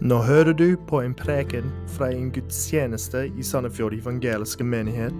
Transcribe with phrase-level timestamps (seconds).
[0.00, 5.12] Nå hører du på en preken fra en gudstjeneste i Sandefjord evangeliske menighet.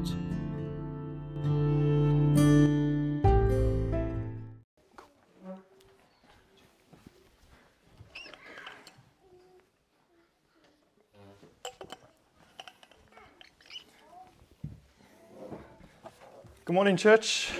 [16.64, 17.52] Good morning, church.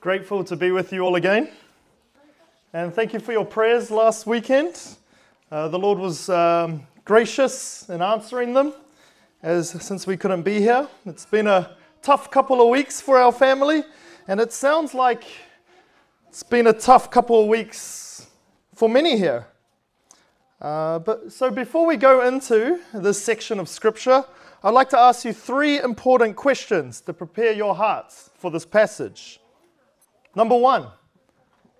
[0.00, 1.48] Grateful to be with you all again.
[2.72, 4.80] And thank you for your prayers last weekend.
[5.50, 8.74] Uh, the Lord was um, gracious in answering them
[9.42, 10.86] as since we couldn't be here.
[11.04, 13.82] It's been a tough couple of weeks for our family,
[14.28, 15.24] and it sounds like
[16.28, 18.28] it's been a tough couple of weeks
[18.76, 19.48] for many here.
[20.60, 24.24] Uh, but so before we go into this section of scripture,
[24.62, 29.40] I'd like to ask you three important questions to prepare your hearts for this passage.
[30.36, 30.86] Number one,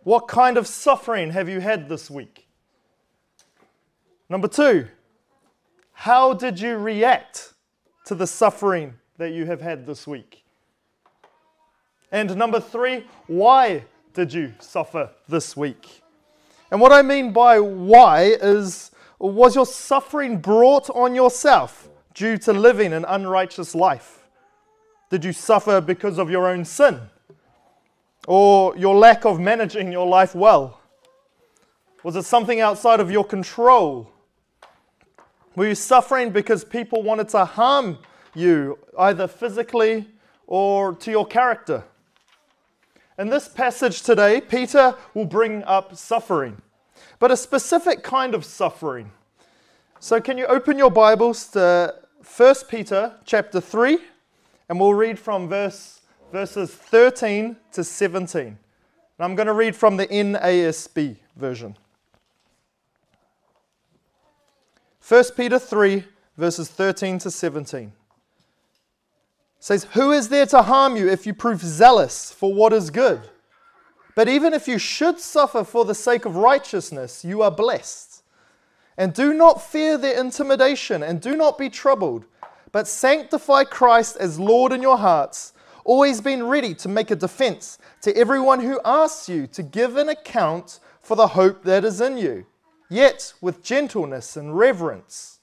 [0.02, 2.46] what kind of suffering have you had this week?
[4.28, 4.86] Number two,
[5.92, 7.52] how did you react
[8.06, 10.44] to the suffering that you have had this week?
[12.12, 16.02] And number three, why did you suffer this week?
[16.70, 22.52] And what I mean by why is was your suffering brought on yourself due to
[22.52, 24.26] living an unrighteous life?
[25.10, 27.00] Did you suffer because of your own sin?
[28.26, 30.80] Or your lack of managing your life well?
[32.02, 34.10] Was it something outside of your control?
[35.56, 37.98] Were you suffering because people wanted to harm
[38.34, 40.06] you, either physically
[40.46, 41.84] or to your character?
[43.18, 46.62] In this passage today, Peter will bring up suffering,
[47.18, 49.10] but a specific kind of suffering.
[49.98, 51.94] So, can you open your Bibles to
[52.36, 53.98] 1 Peter chapter 3,
[54.68, 55.99] and we'll read from verse,
[56.32, 58.46] verses 13 to 17.
[58.46, 58.56] And
[59.18, 61.76] I'm going to read from the NASB version.
[65.06, 66.04] 1 Peter 3,
[66.36, 67.92] verses 13 to 17
[69.60, 73.20] says, Who is there to harm you if you prove zealous for what is good?
[74.16, 78.22] But even if you should suffer for the sake of righteousness, you are blessed.
[78.96, 82.24] And do not fear their intimidation, and do not be troubled,
[82.72, 85.52] but sanctify Christ as Lord in your hearts,
[85.90, 90.08] always being ready to make a defense to everyone who asks you to give an
[90.08, 92.46] account for the hope that is in you,
[92.88, 95.40] yet with gentleness and reverence.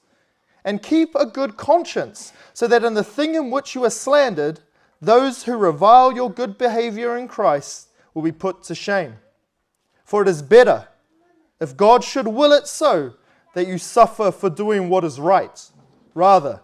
[0.64, 4.60] And keep a good conscience, so that in the thing in which you are slandered,
[5.02, 9.18] those who revile your good behavior in Christ will be put to shame.
[10.06, 10.88] For it is better,
[11.60, 13.12] if God should will it so,
[13.52, 15.62] that you suffer for doing what is right,
[16.14, 16.62] rather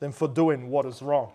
[0.00, 1.30] than for doing what is wrong.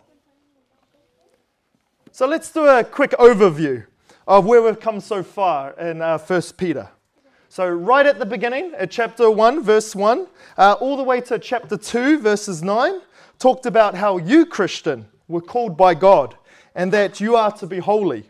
[2.15, 3.85] So let's do a quick overview
[4.25, 6.87] of where we've come so far in uh, 1 Peter.
[7.49, 10.25] So, right at the beginning, at chapter 1, verse 1,
[10.57, 13.01] uh, all the way to chapter 2, verses 9,
[13.37, 16.37] talked about how you, Christian, were called by God
[16.73, 18.29] and that you are to be holy.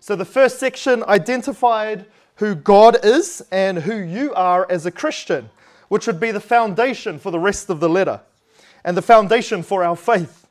[0.00, 5.50] So, the first section identified who God is and who you are as a Christian,
[5.88, 8.22] which would be the foundation for the rest of the letter
[8.82, 10.46] and the foundation for our faith.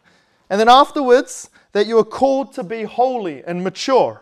[0.51, 4.21] And then afterwards, that you are called to be holy and mature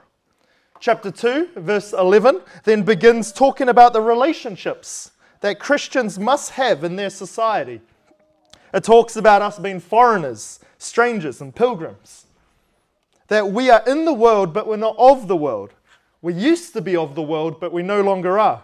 [0.79, 6.95] chapter 2, verse 11, then begins talking about the relationships that Christians must have in
[6.95, 7.79] their society.
[8.73, 12.25] It talks about us being foreigners, strangers, and pilgrims.
[13.27, 15.75] That we are in the world, but we're not of the world.
[16.23, 18.63] We used to be of the world, but we no longer are.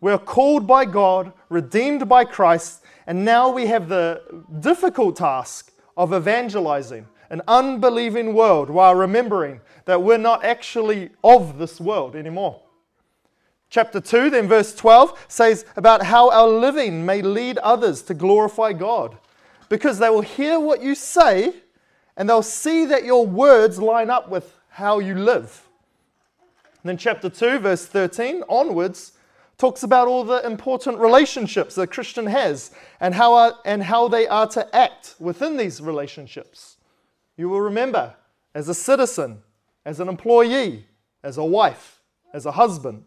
[0.00, 5.72] We are called by God, redeemed by Christ, and now we have the difficult task
[5.96, 12.60] of evangelizing an unbelieving world while remembering that we're not actually of this world anymore.
[13.70, 18.72] Chapter 2, then verse 12, says about how our living may lead others to glorify
[18.72, 19.16] God
[19.68, 21.54] because they will hear what you say
[22.16, 25.68] and they'll see that your words line up with how you live.
[26.82, 29.12] And then, chapter 2, verse 13 onwards,
[29.56, 34.08] talks about all the important relationships that a Christian has and how, are, and how
[34.08, 36.78] they are to act within these relationships.
[37.40, 38.16] You will remember
[38.54, 39.38] as a citizen,
[39.86, 40.84] as an employee,
[41.22, 42.02] as a wife,
[42.34, 43.02] as a husband.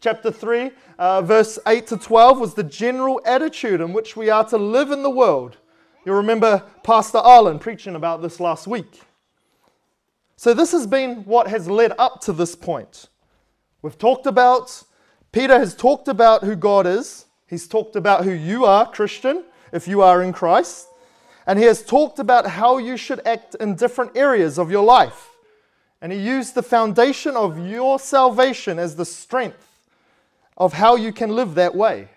[0.00, 4.44] Chapter 3, uh, verse 8 to 12 was the general attitude in which we are
[4.46, 5.58] to live in the world.
[6.04, 9.00] You'll remember Pastor Arlen preaching about this last week.
[10.34, 13.08] So, this has been what has led up to this point.
[13.82, 14.82] We've talked about,
[15.30, 19.86] Peter has talked about who God is, he's talked about who you are, Christian, if
[19.86, 20.88] you are in Christ,
[21.46, 25.30] and he has talked about how you should act in different areas of your life.
[26.00, 29.68] And he used the foundation of your salvation as the strength
[30.56, 32.08] of how you can live that way.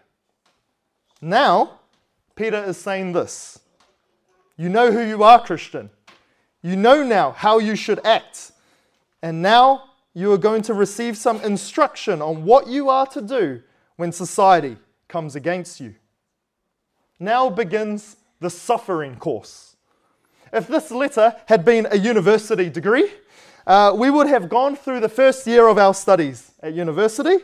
[1.21, 1.79] Now,
[2.35, 3.59] Peter is saying this
[4.57, 5.89] You know who you are, Christian.
[6.61, 8.51] You know now how you should act.
[9.21, 9.83] And now
[10.13, 13.61] you are going to receive some instruction on what you are to do
[13.97, 14.77] when society
[15.07, 15.95] comes against you.
[17.19, 19.75] Now begins the suffering course.
[20.53, 23.11] If this letter had been a university degree,
[23.65, 27.37] uh, we would have gone through the first year of our studies at university,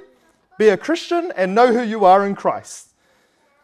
[0.59, 2.89] be a Christian, and know who you are in Christ.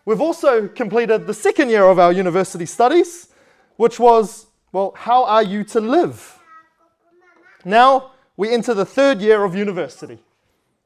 [0.04, 3.28] We've also completed the second year of our university studies,
[3.76, 6.40] which was, well, how are you to live?
[7.64, 10.18] Now we enter the third year of university,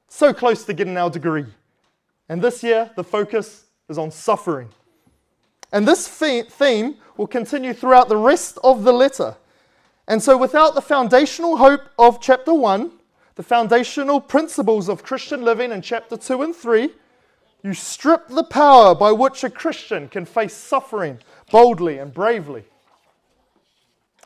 [0.10, 1.46] so close to getting our degree.
[2.28, 4.70] And this year, the focus is on suffering.
[5.72, 9.36] And this theme will continue throughout the rest of the letter.
[10.08, 12.92] And so, without the foundational hope of chapter 1,
[13.36, 16.90] the foundational principles of Christian living in chapter 2 and 3,
[17.64, 21.20] you strip the power by which a Christian can face suffering
[21.52, 22.66] boldly and bravely.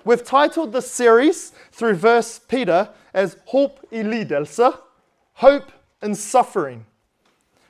[0.06, 4.74] We've titled this series through verse Peter as Hope i
[5.34, 5.72] hope
[6.02, 6.86] in suffering.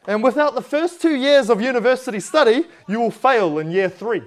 [0.07, 4.23] And without the first two years of university study, you will fail in year three.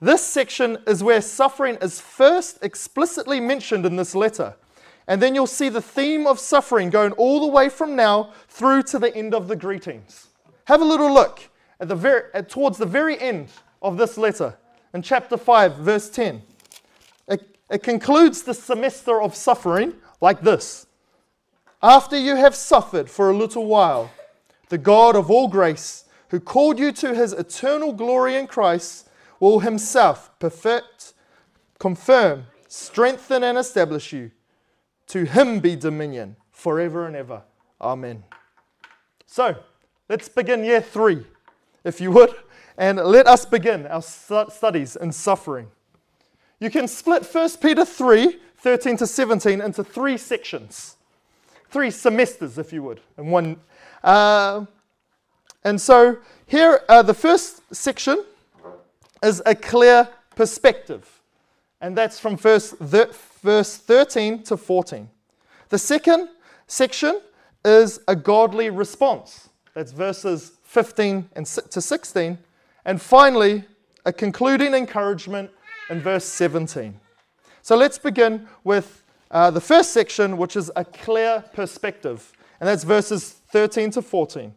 [0.00, 4.56] This section is where suffering is first explicitly mentioned in this letter.
[5.06, 8.84] And then you'll see the theme of suffering going all the way from now through
[8.84, 10.28] to the end of the greetings.
[10.64, 11.48] Have a little look
[11.80, 13.48] at the very, at, towards the very end
[13.80, 14.56] of this letter
[14.94, 16.42] in chapter 5, verse 10.
[17.28, 20.86] It, it concludes the semester of suffering like this
[21.82, 24.12] After you have suffered for a little while,
[24.68, 29.08] the God of all grace, who called you to his eternal glory in Christ,
[29.40, 31.12] will himself perfect,
[31.80, 34.30] confirm, strengthen, and establish you.
[35.08, 37.42] To him be dominion forever and ever.
[37.80, 38.22] Amen.
[39.26, 39.56] So,
[40.08, 41.26] let's begin year three,
[41.82, 42.34] if you would,
[42.78, 45.66] and let us begin our studies in suffering.
[46.60, 50.96] You can split 1 Peter 3 13 to 17 into three sections,
[51.72, 53.56] three semesters, if you would, in one.
[54.04, 54.66] Uh,
[55.64, 58.24] and so, here, uh, the first section
[59.22, 61.20] is a clear perspective,
[61.80, 65.08] and that's from first, verse 13 to 14.
[65.70, 66.28] The second
[66.66, 67.20] section
[67.64, 69.48] is a godly response.
[69.74, 72.38] That's verses 15 and to 16.
[72.84, 73.64] And finally,
[74.04, 75.50] a concluding encouragement
[75.88, 76.98] in verse 17.
[77.62, 79.01] So let's begin with
[79.32, 82.32] uh, the first section, which is a clear perspective.
[82.60, 84.54] And that's verses 13 to 14.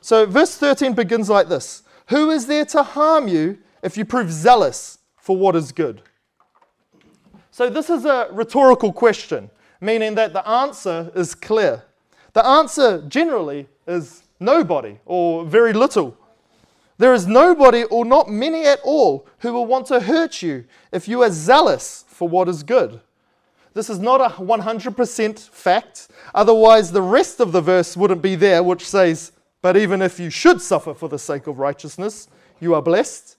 [0.00, 4.30] So verse 13 begins like this Who is there to harm you if you prove
[4.30, 6.02] zealous for what is good?
[7.50, 9.48] So, this is a rhetorical question,
[9.80, 11.84] meaning that the answer is clear.
[12.32, 16.16] The answer generally is nobody or very little.
[16.98, 21.06] There is nobody or not many at all who will want to hurt you if
[21.06, 23.00] you are zealous for what is good.
[23.74, 28.62] This is not a 100% fact, otherwise, the rest of the verse wouldn't be there,
[28.62, 29.32] which says,
[29.62, 32.28] But even if you should suffer for the sake of righteousness,
[32.60, 33.36] you are blessed.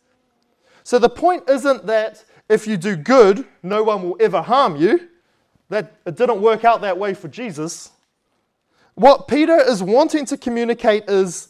[0.84, 5.08] So the point isn't that if you do good, no one will ever harm you.
[5.70, 7.92] That it didn't work out that way for Jesus.
[8.94, 11.50] What Peter is wanting to communicate is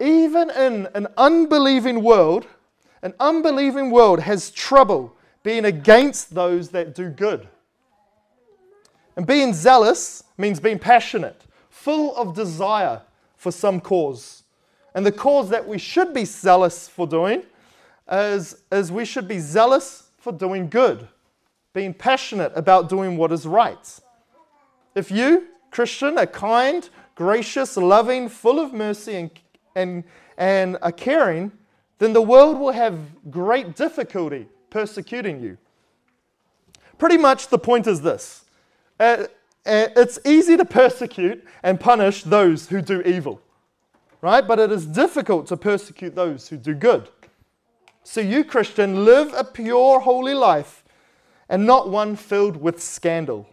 [0.00, 2.46] even in an unbelieving world,
[3.02, 7.48] an unbelieving world has trouble being against those that do good.
[9.20, 13.02] And being zealous means being passionate, full of desire
[13.36, 14.44] for some cause.
[14.94, 17.42] And the cause that we should be zealous for doing
[18.10, 21.06] is, is we should be zealous for doing good,
[21.74, 24.00] being passionate about doing what is right.
[24.94, 29.30] If you, Christian, are kind, gracious, loving, full of mercy, and,
[29.76, 30.04] and,
[30.38, 31.52] and are caring,
[31.98, 32.98] then the world will have
[33.30, 35.58] great difficulty persecuting you.
[36.96, 38.46] Pretty much the point is this
[39.00, 39.26] uh,
[39.66, 43.40] uh it's easy to persecute and punish those who do evil,
[44.20, 44.46] right?
[44.46, 47.08] But it is difficult to persecute those who do good.
[48.02, 50.84] So, you, Christian, live a pure, holy life
[51.48, 53.46] and not one filled with scandal.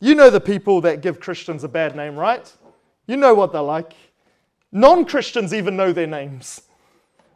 [0.00, 2.52] You know the people that give Christians a bad name, right?
[3.06, 3.94] You know what they're like.
[4.72, 6.62] Non Christians even know their names.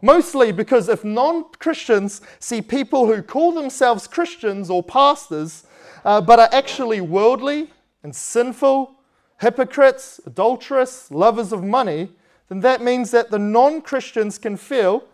[0.02, 5.64] Mostly because if non Christians see people who call themselves Christians or pastors,
[6.08, 7.68] uh, but are actually worldly
[8.02, 8.94] and sinful,
[9.42, 12.08] hypocrites, adulterous, lovers of money,
[12.48, 15.04] then that means that the non Christians can feel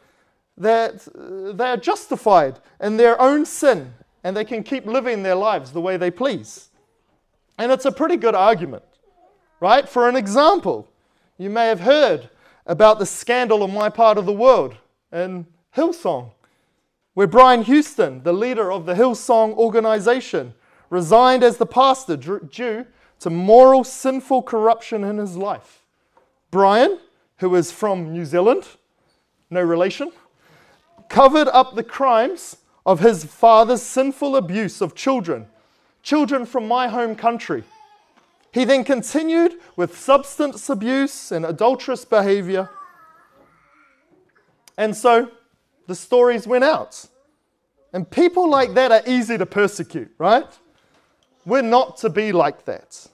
[0.56, 5.34] that uh, they are justified in their own sin and they can keep living their
[5.34, 6.68] lives the way they please.
[7.58, 8.84] And it's a pretty good argument.
[9.58, 9.88] right?
[9.88, 10.88] For an example,
[11.38, 12.30] you may have heard
[12.66, 14.76] about the scandal in my part of the world
[15.12, 15.46] in
[15.76, 16.30] Hillsong,
[17.14, 20.54] where Brian Houston, the leader of the Hillsong organization,
[20.90, 22.86] resigned as the pastor due
[23.20, 25.84] to moral, sinful corruption in his life.
[26.50, 26.98] Brian,
[27.38, 28.66] who is from New Zealand,
[29.50, 30.12] no relation,
[31.08, 35.46] covered up the crimes of his father's sinful abuse of children,
[36.02, 37.64] children from my home country.
[38.52, 42.70] He then continued with substance abuse and adulterous behavior.
[44.76, 45.30] And so
[45.86, 47.06] the stories went out.
[47.92, 50.46] And people like that are easy to persecute, right?
[51.46, 53.06] We're not to be like that.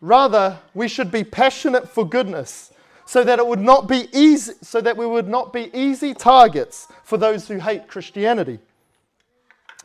[0.00, 2.72] Rather, we should be passionate for goodness
[3.06, 6.88] so that it would not be easy so that we would not be easy targets
[7.02, 8.58] for those who hate Christianity.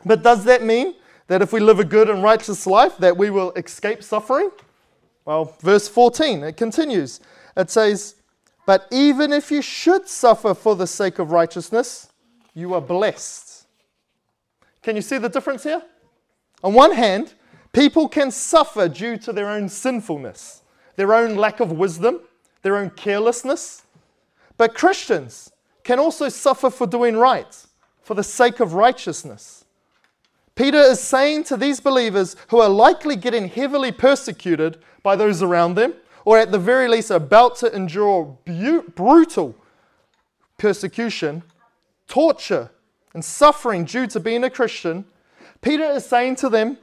[0.04, 0.94] But does that mean
[1.26, 4.50] that if we live a good and righteous life that we will escape suffering?
[5.24, 7.20] Well, verse 14, it continues.
[7.56, 8.16] It says,
[8.66, 12.08] "But even if you should suffer for the sake of righteousness,
[12.54, 13.66] you are blessed."
[14.82, 15.82] Can you see the difference here?
[16.64, 17.34] On one hand,
[17.72, 20.62] people can suffer due to their own sinfulness,
[20.96, 22.20] their own lack of wisdom,
[22.62, 23.82] their own carelessness.
[24.56, 25.52] But Christians
[25.84, 27.56] can also suffer for doing right,
[28.02, 29.64] for the sake of righteousness.
[30.54, 35.74] Peter is saying to these believers who are likely getting heavily persecuted by those around
[35.74, 39.54] them, or at the very least about to endure bu- brutal
[40.58, 41.42] persecution,
[42.06, 42.70] torture,
[43.14, 45.06] and suffering due to being a Christian,
[45.62, 46.76] Peter is saying to them,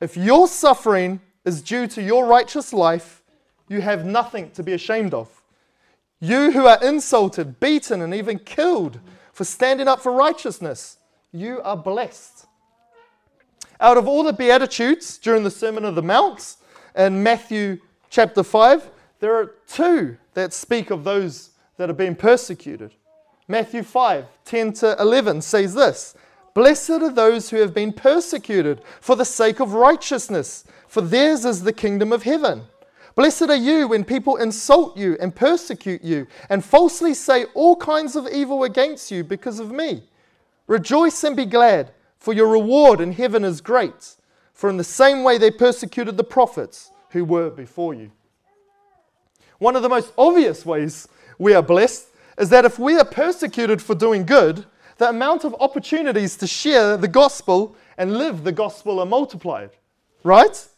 [0.00, 3.22] if your suffering is due to your righteous life,
[3.68, 5.42] you have nothing to be ashamed of.
[6.20, 9.00] You who are insulted, beaten, and even killed
[9.32, 10.98] for standing up for righteousness,
[11.32, 12.46] you are blessed.
[13.80, 16.56] Out of all the Beatitudes during the Sermon of the Mount
[16.96, 22.92] in Matthew chapter 5, there are two that speak of those that are being persecuted.
[23.48, 26.14] Matthew 5 10 to 11 says this
[26.56, 31.62] Blessed are those who have been persecuted for the sake of righteousness, for theirs is
[31.62, 32.62] the kingdom of heaven.
[33.14, 38.16] Blessed are you when people insult you and persecute you and falsely say all kinds
[38.16, 40.04] of evil against you because of me.
[40.66, 44.14] Rejoice and be glad, for your reward in heaven is great.
[44.54, 48.12] For in the same way they persecuted the prophets who were before you.
[49.58, 51.06] One of the most obvious ways
[51.38, 52.06] we are blessed
[52.38, 54.64] is that if we are persecuted for doing good,
[54.98, 59.70] the amount of opportunities to share the gospel and live the gospel are multiplied.
[60.22, 60.68] Right?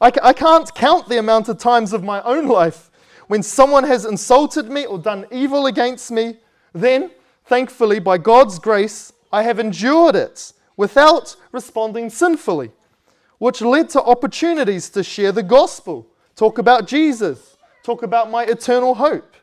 [0.00, 2.90] I, I can't count the amount of times of my own life
[3.28, 6.38] when someone has insulted me or done evil against me.
[6.72, 7.10] Then,
[7.44, 12.72] thankfully, by God's grace, I have endured it without responding sinfully,
[13.38, 18.94] which led to opportunities to share the gospel, talk about Jesus, talk about my eternal
[18.94, 19.36] hope.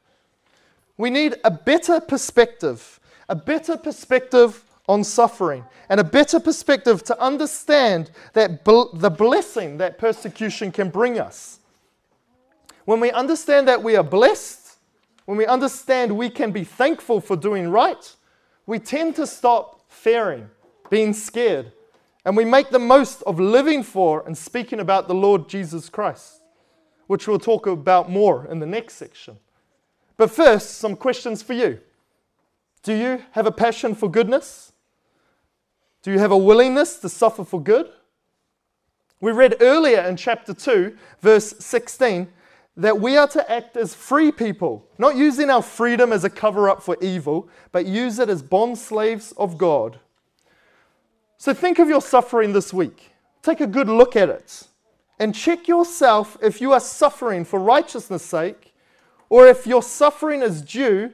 [0.98, 2.99] We need a better perspective,
[3.30, 9.78] a better perspective on suffering and a better perspective to understand that bl- the blessing
[9.78, 11.60] that persecution can bring us.
[12.86, 14.78] When we understand that we are blessed,
[15.26, 18.16] when we understand we can be thankful for doing right,
[18.66, 20.50] we tend to stop fearing,
[20.90, 21.72] being scared,
[22.26, 26.42] and we make the most of living for and speaking about the Lord Jesus Christ,
[27.06, 29.38] which we'll talk about more in the next section.
[30.18, 31.80] But first, some questions for you.
[32.84, 34.72] Do you have a passion for goodness?
[36.02, 37.90] Do you have a willingness to suffer for good?
[39.20, 42.30] We read earlier in chapter 2, verse 16,
[42.78, 46.70] that we are to act as free people, not using our freedom as a cover
[46.70, 50.00] up for evil, but use it as bond slaves of God.
[51.38, 53.12] So think of your suffering this week.
[53.42, 54.68] Take a good look at it
[55.20, 58.74] and check yourself if you are suffering for righteousness' sake
[59.28, 61.12] or if your suffering is due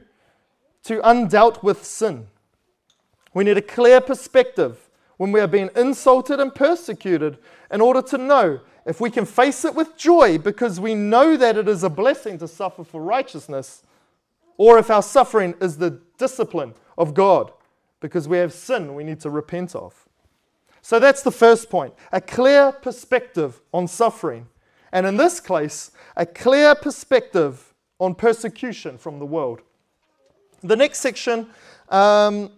[0.86, 2.28] to undealt with sin.
[3.34, 7.38] We need a clear perspective when we are being insulted and persecuted
[7.70, 11.56] in order to know if we can face it with joy because we know that
[11.56, 13.82] it is a blessing to suffer for righteousness,
[14.56, 17.52] or if our suffering is the discipline of God
[18.00, 20.06] because we have sin we need to repent of.
[20.82, 24.46] So that's the first point a clear perspective on suffering.
[24.92, 29.62] And in this case, a clear perspective on persecution from the world.
[30.62, 31.48] The next section
[31.88, 32.50] um,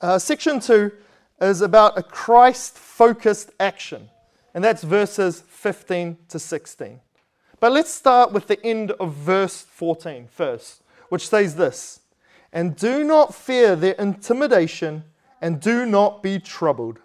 [0.00, 0.92] uh, section 2
[1.40, 4.08] is about a Christ focused action,
[4.54, 7.00] and that's verses 15 to 16.
[7.58, 12.00] But let's start with the end of verse 14 first, which says this
[12.52, 15.04] And do not fear their intimidation,
[15.40, 16.98] and do not be troubled.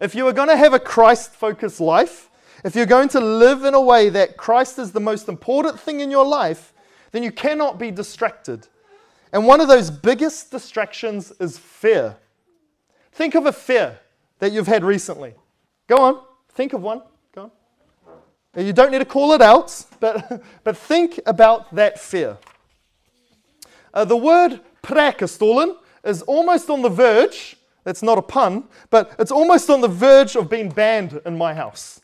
[0.00, 2.30] If you are going to have a Christ focused life,
[2.64, 6.00] if you're going to live in a way that Christ is the most important thing
[6.00, 6.74] in your life,
[7.12, 8.68] then you cannot be distracted.
[9.32, 12.16] And one of those biggest distractions is fear.
[13.12, 13.98] Think of a fear
[14.38, 15.34] that you've had recently.
[15.86, 17.02] Go on, think of one.
[17.34, 17.50] Go
[18.56, 18.64] on.
[18.64, 22.38] You don't need to call it out, but, but think about that fear.
[23.92, 29.32] Uh, the word Preikestolen is almost on the verge, that's not a pun, but it's
[29.32, 32.00] almost on the verge of being banned in my house.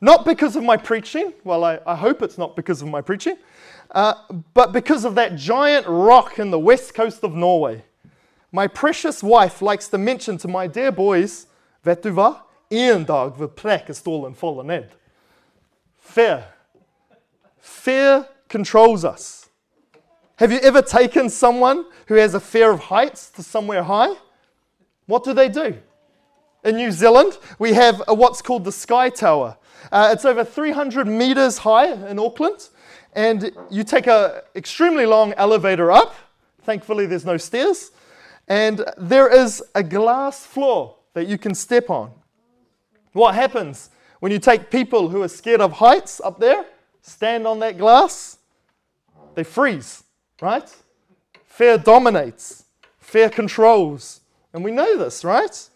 [0.00, 3.36] Not because of my preaching, well, I, I hope it's not because of my preaching,
[3.92, 4.14] uh,
[4.54, 7.84] but because of that giant rock in the west coast of Norway.
[8.50, 11.46] My precious wife likes to mention to my dear boys,
[11.84, 12.42] vet du hva?
[12.70, 14.90] En dag vil Preikestolen falle ned.
[15.98, 16.44] Fear.
[17.58, 19.48] Fear controls us.
[20.36, 24.14] Have you ever taken someone who has a fear of heights to somewhere high?
[25.06, 25.78] What do they do?
[26.64, 29.56] In New Zealand, we have a, what's called the Sky Tower.
[29.90, 32.68] Uh, it's over 300 meters high in Auckland,
[33.12, 36.14] and you take an extremely long elevator up.
[36.62, 37.90] Thankfully, there's no stairs.
[38.48, 42.10] And there is a glass floor that you can step on.
[43.12, 43.90] What happens
[44.20, 46.64] when you take people who are scared of heights up there,
[47.02, 48.38] stand on that glass?
[49.34, 50.02] They freeze,
[50.40, 50.74] right?
[51.44, 52.64] Fear dominates,
[52.98, 54.20] fear controls.
[54.54, 55.68] And we know this, right?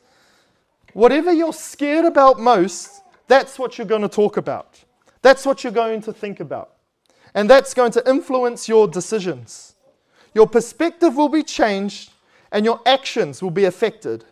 [0.92, 4.82] Whatever you're scared about most, that's what you're going to talk about.
[5.20, 6.75] That's what you're going to think about.
[7.36, 9.74] And that's going to influence your decisions.
[10.34, 12.10] Your perspective will be changed
[12.50, 14.24] and your actions will be affected.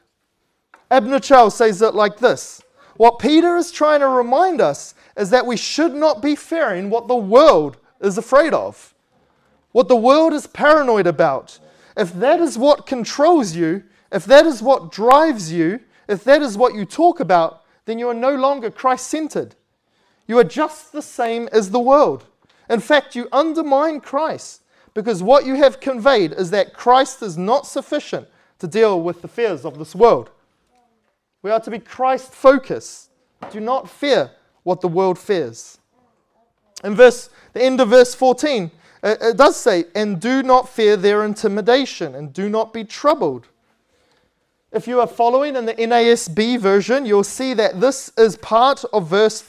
[0.91, 2.63] Abner says it like this
[2.97, 7.07] What Peter is trying to remind us is that we should not be fearing what
[7.07, 8.95] the world is afraid of,
[9.73, 11.59] what the world is paranoid about.
[11.99, 16.57] If that is what controls you, if that is what drives you, if that is
[16.57, 19.57] what you talk about, then you are no longer Christ centered.
[20.27, 22.25] You are just the same as the world.
[22.69, 24.63] In fact, you undermine Christ
[24.95, 28.29] because what you have conveyed is that Christ is not sufficient
[28.61, 30.31] to deal with the fears of this world.
[31.43, 33.11] We are to be Christ focused.
[33.51, 34.31] Do not fear
[34.63, 35.79] what the world fears.
[36.83, 38.71] In verse, the end of verse 14,
[39.03, 43.49] it does say, and do not fear their intimidation, and do not be troubled.
[44.73, 49.09] If you are following in the NASB version, you'll see that this is part of
[49.09, 49.41] verse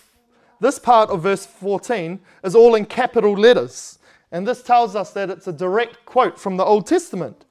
[0.59, 3.99] this part of verse 14 is all in capital letters.
[4.31, 7.45] And this tells us that it's a direct quote from the Old Testament.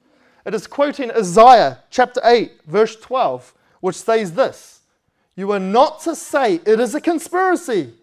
[0.45, 4.81] It is quoting Isaiah chapter 8, verse 12, which says this
[5.35, 7.93] You are not to say it is a conspiracy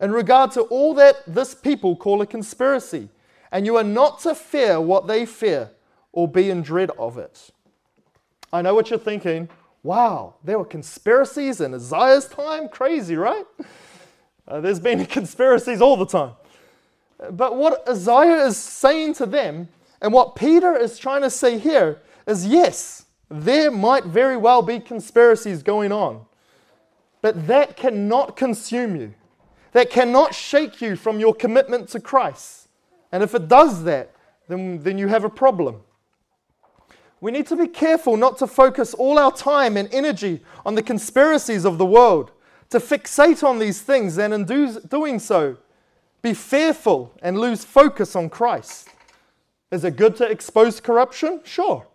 [0.00, 3.08] in regard to all that this people call a conspiracy,
[3.52, 5.70] and you are not to fear what they fear
[6.12, 7.50] or be in dread of it.
[8.52, 9.48] I know what you're thinking.
[9.82, 12.68] Wow, there were conspiracies in Isaiah's time?
[12.68, 13.44] Crazy, right?
[14.46, 16.32] Uh, there's been conspiracies all the time.
[17.30, 19.68] But what Isaiah is saying to them,
[20.00, 24.80] and what Peter is trying to say here, is yes, there might very well be
[24.80, 26.26] conspiracies going on,
[27.22, 29.14] but that cannot consume you.
[29.72, 32.68] That cannot shake you from your commitment to Christ.
[33.10, 34.14] And if it does that,
[34.48, 35.80] then, then you have a problem.
[37.20, 40.82] We need to be careful not to focus all our time and energy on the
[40.82, 42.30] conspiracies of the world,
[42.74, 45.56] to fixate on these things, and in do, doing so,
[46.22, 48.88] be fearful and lose focus on Christ.
[49.70, 51.40] Is it good to expose corruption?
[51.44, 51.86] Sure.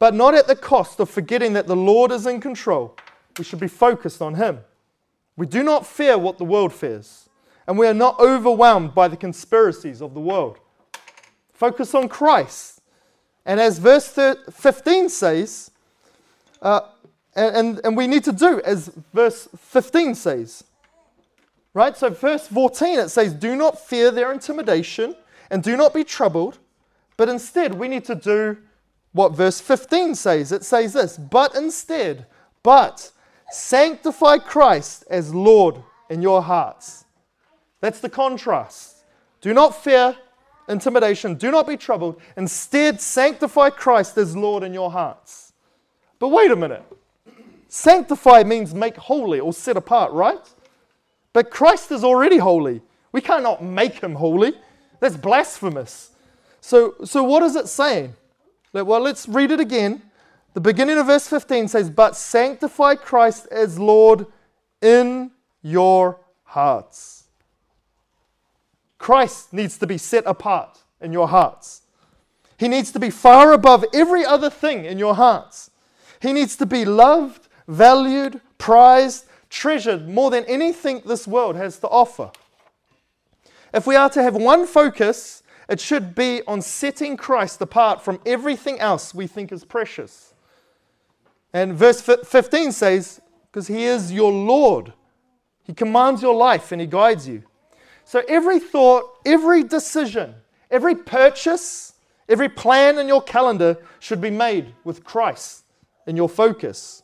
[0.00, 2.96] But not at the cost of forgetting that the Lord is in control.
[3.38, 4.58] We should be focused on Him.
[5.36, 7.28] We do not fear what the world fears,
[7.68, 10.58] and we are not overwhelmed by the conspiracies of the world.
[11.52, 12.80] Focus on Christ.
[13.46, 14.08] And as verse
[14.50, 15.70] 15 says,
[16.60, 16.80] uh,
[17.38, 20.64] and, and we need to do as verse 15 says,
[21.74, 21.96] Right?
[21.96, 25.14] So, verse 14, it says, Do not fear their intimidation
[25.50, 26.58] and do not be troubled,
[27.16, 28.58] but instead we need to do
[29.12, 30.52] what verse 15 says.
[30.52, 32.26] It says this, but instead,
[32.62, 33.10] but
[33.50, 37.04] sanctify Christ as Lord in your hearts.
[37.80, 39.04] That's the contrast.
[39.40, 40.16] Do not fear
[40.68, 42.20] intimidation, do not be troubled.
[42.36, 45.52] Instead, sanctify Christ as Lord in your hearts.
[46.18, 46.82] But wait a minute.
[47.68, 50.40] Sanctify means make holy or set apart, right?
[51.32, 52.82] But Christ is already holy.
[53.12, 54.54] We cannot make him holy.
[55.00, 56.10] That's blasphemous.
[56.60, 58.14] So, so what is it saying?
[58.72, 60.02] Well, let's read it again.
[60.54, 64.26] The beginning of verse 15 says, But sanctify Christ as Lord
[64.80, 65.30] in
[65.62, 67.24] your hearts.
[68.98, 71.82] Christ needs to be set apart in your hearts.
[72.58, 75.70] He needs to be far above every other thing in your hearts.
[76.20, 81.88] He needs to be loved, valued, prized, treasured more than anything this world has to
[81.88, 82.32] offer.
[83.72, 88.20] If we are to have one focus, it should be on setting Christ apart from
[88.24, 90.32] everything else we think is precious.
[91.52, 94.94] And verse 15 says, Because he is your Lord,
[95.62, 97.42] he commands your life and he guides you.
[98.04, 100.34] So every thought, every decision,
[100.70, 101.92] every purchase,
[102.26, 105.64] every plan in your calendar should be made with Christ
[106.06, 107.02] in your focus.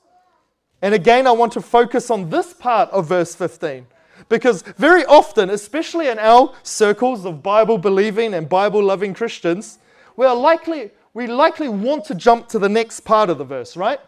[0.84, 3.86] And again, I want to focus on this part of verse 15
[4.28, 9.78] because very often, especially in our circles of Bible believing and Bible loving Christians,
[10.14, 13.78] we are likely we likely want to jump to the next part of the verse,
[13.78, 13.98] right?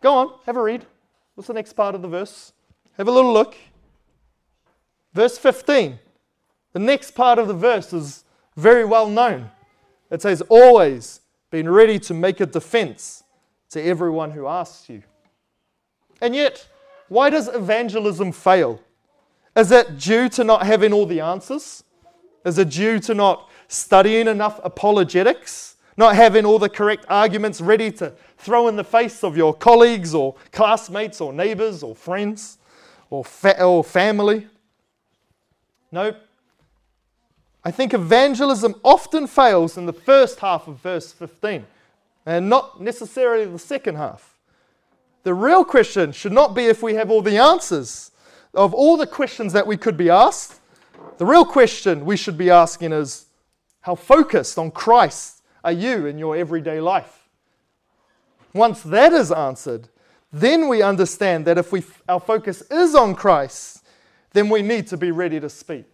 [0.00, 0.86] Go on, have a read.
[1.34, 2.54] What's the next part of the verse?
[2.96, 3.54] Have a little look.
[5.12, 5.98] Verse 15.
[6.72, 8.24] The next part of the verse is
[8.56, 9.50] very well known.
[10.10, 13.24] It says, Always being ready to make a defense
[13.68, 15.02] to everyone who asks you.
[16.24, 16.66] And yet,
[17.08, 18.80] why does evangelism fail?
[19.54, 21.84] Is it due to not having all the answers?
[22.46, 25.76] Is it due to not studying enough apologetics?
[25.98, 30.14] Not having all the correct arguments ready to throw in the face of your colleagues
[30.14, 32.56] or classmates or neighbors or friends
[33.10, 34.48] or, fa- or family?
[35.92, 36.16] Nope.
[37.62, 41.66] I think evangelism often fails in the first half of verse 15
[42.24, 44.33] and not necessarily the second half.
[45.24, 48.10] The real question should not be if we have all the answers
[48.52, 50.60] of all the questions that we could be asked.
[51.18, 53.26] The real question we should be asking is
[53.80, 57.28] how focused on Christ are you in your everyday life?
[58.52, 59.88] Once that is answered,
[60.30, 63.82] then we understand that if we, our focus is on Christ,
[64.32, 65.86] then we need to be ready to speak.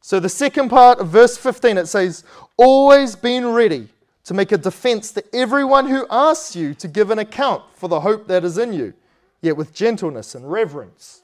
[0.00, 2.24] So, the second part of verse 15, it says,
[2.56, 3.90] Always being ready
[4.24, 8.00] to make a defense to everyone who asks you to give an account for the
[8.00, 8.92] hope that is in you,
[9.40, 11.22] yet with gentleness and reverence.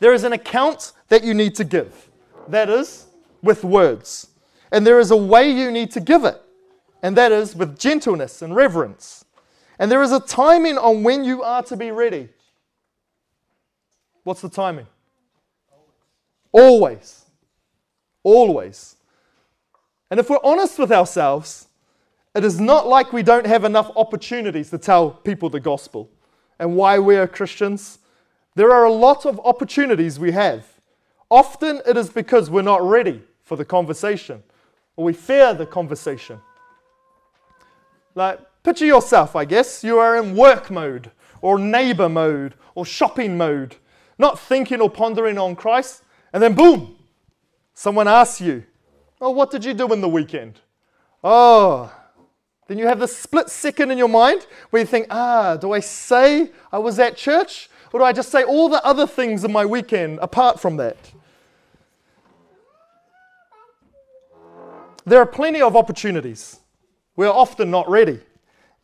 [0.00, 2.08] There is an account that you need to give,
[2.48, 3.06] that is,
[3.42, 4.28] with words.
[4.70, 6.40] And there is a way you need to give it,
[7.02, 9.24] and that is with gentleness and reverence.
[9.78, 12.28] And there is a timing on when you are to be ready.
[14.24, 14.86] What's the timing?
[16.52, 17.24] Always.
[18.24, 18.96] Always.
[20.10, 21.67] And if we're honest with ourselves,
[22.38, 26.08] it is not like we don't have enough opportunities to tell people the gospel
[26.60, 27.98] and why we are Christians.
[28.54, 30.64] There are a lot of opportunities we have.
[31.30, 34.44] Often it is because we're not ready for the conversation
[34.94, 36.40] or we fear the conversation.
[38.14, 39.82] Like, picture yourself, I guess.
[39.82, 41.10] You are in work mode
[41.42, 43.74] or neighbor mode or shopping mode,
[44.16, 46.98] not thinking or pondering on Christ, and then boom,
[47.74, 48.64] Someone asks you,
[49.20, 50.60] Oh, what did you do in the weekend?
[51.22, 51.92] Oh,
[52.68, 55.80] then you have this split second in your mind where you think, Ah, do I
[55.80, 57.68] say I was at church?
[57.92, 60.96] Or do I just say all the other things in my weekend apart from that?
[65.06, 66.60] There are plenty of opportunities.
[67.16, 68.20] We're often not ready.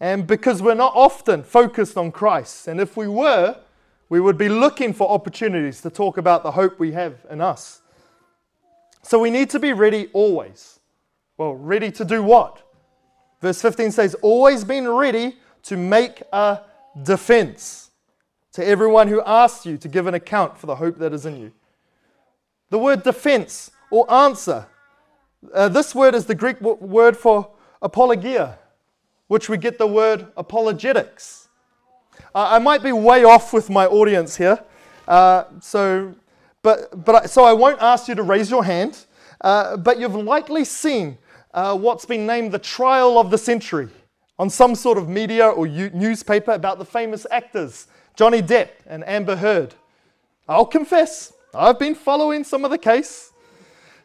[0.00, 2.66] And because we're not often focused on Christ.
[2.66, 3.58] And if we were,
[4.08, 7.82] we would be looking for opportunities to talk about the hope we have in us.
[9.02, 10.80] So we need to be ready always.
[11.36, 12.63] Well, ready to do what?
[13.44, 16.60] Verse 15 says, always being ready to make a
[17.02, 17.90] defense
[18.54, 21.36] to everyone who asks you to give an account for the hope that is in
[21.36, 21.52] you.
[22.70, 24.66] The word defense or answer,
[25.52, 27.50] uh, this word is the Greek w- word for
[27.82, 28.58] apologia,
[29.26, 31.48] which we get the word apologetics.
[32.34, 34.58] Uh, I might be way off with my audience here,
[35.06, 36.14] uh, so
[36.62, 39.04] but, but so I won't ask you to raise your hand,
[39.42, 41.18] uh, but you've likely seen
[41.54, 43.88] uh, what's been named the trial of the century
[44.38, 49.36] on some sort of media or newspaper about the famous actors Johnny Depp and Amber
[49.36, 49.74] Heard.
[50.46, 53.32] I'll confess, I've been following some of the case,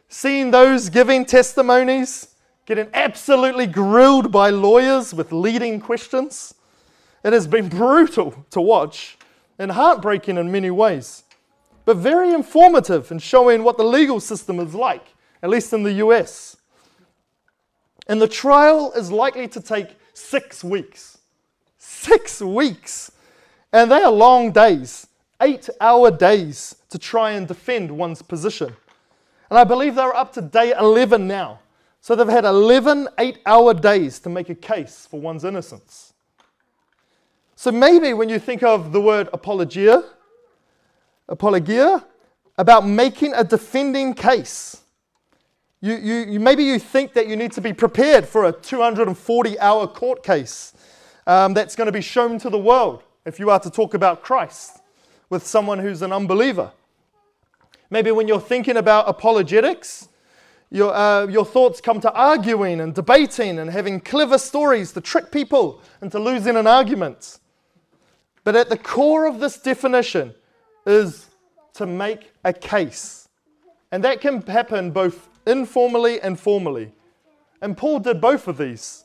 [0.08, 2.34] seeing those giving testimonies,
[2.64, 6.54] getting absolutely grilled by lawyers with leading questions.
[7.22, 9.18] It has been brutal to watch
[9.58, 11.24] and heartbreaking in many ways
[11.90, 15.08] but very informative in showing what the legal system is like,
[15.42, 16.56] at least in the US.
[18.10, 21.18] And the trial is likely to take six weeks.
[21.78, 23.12] Six weeks!
[23.72, 25.06] And they are long days,
[25.40, 28.74] eight hour days to try and defend one's position.
[29.48, 31.60] And I believe they're up to day 11 now.
[32.00, 36.12] So they've had 11 eight hour days to make a case for one's innocence.
[37.54, 40.02] So maybe when you think of the word apologia,
[41.28, 42.04] apologia,
[42.58, 44.82] about making a defending case.
[45.80, 49.58] You, you, you, maybe you think that you need to be prepared for a 240
[49.60, 50.74] hour court case
[51.26, 54.22] um, that's going to be shown to the world if you are to talk about
[54.22, 54.80] Christ.
[55.30, 56.72] with someone who's an unbeliever.
[57.88, 60.08] Maybe when you're thinking about apologetics,
[60.70, 65.32] your, uh, your thoughts come to arguing and debating and having clever stories to trick
[65.32, 67.38] people into losing an argument.
[68.44, 70.34] But at the core of this definition
[70.86, 71.26] is
[71.74, 73.28] to make a case.
[73.92, 76.92] And that can happen both informally and formally.
[77.60, 79.04] And Paul did both of these.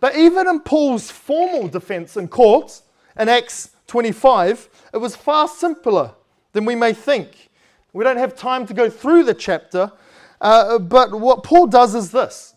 [0.00, 2.82] But even in Paul's formal defense in court,
[3.18, 6.12] in Acts 25, it was far simpler
[6.52, 7.50] than we may think.
[7.92, 9.92] We don't have time to go through the chapter,
[10.40, 12.54] uh, but what Paul does is this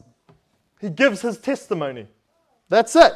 [0.82, 2.08] he gives his testimony.
[2.70, 3.14] That's it.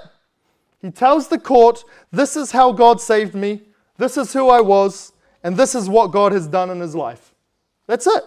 [0.82, 3.64] He tells the court, This is how God saved me,
[3.98, 5.12] this is who I was,
[5.44, 7.34] and this is what God has done in his life.
[7.88, 8.24] That's it.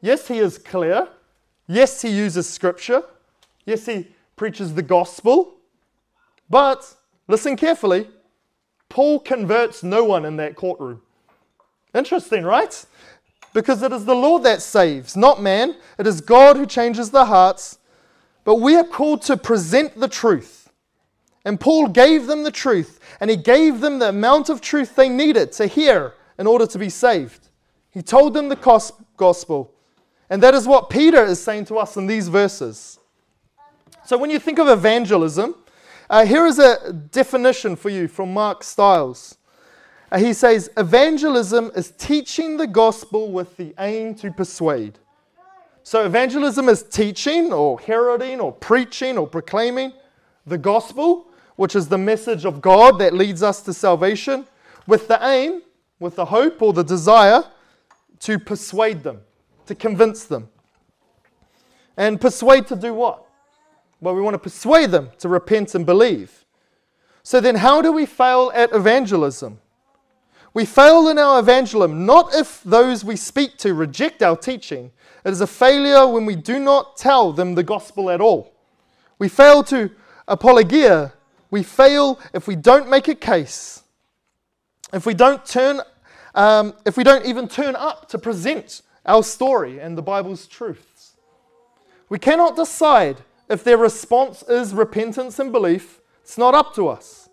[0.00, 1.08] Yes, he is clear.
[1.66, 3.02] Yes, he uses scripture.
[3.64, 5.54] Yes, he preaches the gospel.
[6.48, 6.94] But
[7.28, 8.08] listen carefully
[8.88, 11.02] Paul converts no one in that courtroom.
[11.94, 12.84] Interesting, right?
[13.52, 15.76] Because it is the Lord that saves, not man.
[15.98, 17.78] It is God who changes the hearts.
[18.44, 20.70] But we are called to present the truth.
[21.44, 25.08] And Paul gave them the truth, and he gave them the amount of truth they
[25.08, 27.48] needed to hear in order to be saved.
[27.90, 29.72] He told them the gospel.
[30.28, 32.98] And that is what Peter is saying to us in these verses.
[34.04, 35.54] So when you think of evangelism,
[36.08, 39.38] uh, here is a definition for you from Mack Stiles.
[40.10, 44.98] Uh, he says, Evangelism is teaching the gospel with the aim to persuade.
[45.82, 49.92] So, evangelism is teaching or heralding or preaching or proclaiming
[50.44, 54.46] the gospel, which is the message of God that leads us to salvation,
[54.86, 55.62] with the aim,
[56.00, 57.44] with the hope or the desire
[58.20, 59.20] to persuade them
[59.66, 60.48] to convince them.
[61.96, 63.24] And persuade to do what?
[64.00, 66.44] Well, we want to persuade them to repent and believe.
[67.22, 69.58] So then, how do we fail at evangelism?
[70.54, 74.90] We fail in our evangelism not if those we speak to reject our teaching.
[75.24, 78.54] It is a failure when we do not tell them the gospel at all.
[79.18, 79.90] We fail to
[80.28, 81.12] apologia.
[81.50, 83.82] We fail if we don't make a case.
[84.92, 85.80] If we don't turn,
[86.34, 91.16] um, if we don't even turn up to present our story and the Bible's truths.
[92.08, 96.00] We cannot decide if their response is repentance and belief.
[96.22, 97.28] It's not up to us.